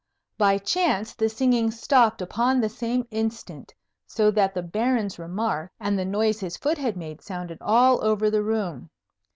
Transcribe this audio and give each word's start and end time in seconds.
By 0.35 0.57
chance 0.57 1.13
the 1.13 1.29
singing 1.29 1.69
stopped 1.69 2.23
upon 2.23 2.59
the 2.59 2.69
same 2.69 3.05
instant, 3.11 3.71
so 4.07 4.31
that 4.31 4.55
the 4.55 4.63
Baron's 4.63 5.19
remark 5.19 5.71
and 5.79 5.95
the 5.95 6.05
noise 6.05 6.39
his 6.39 6.57
foot 6.57 6.79
had 6.79 6.97
made 6.97 7.21
sounded 7.21 7.59
all 7.61 8.03
over 8.03 8.31
the 8.31 8.41
room. 8.41 8.89